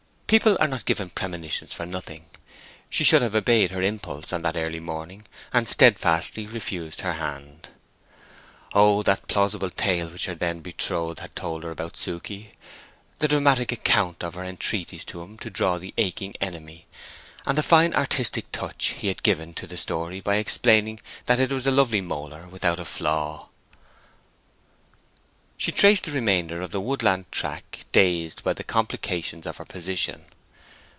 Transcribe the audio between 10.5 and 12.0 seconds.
betrothed had told her about